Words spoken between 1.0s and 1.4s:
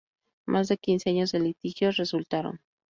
años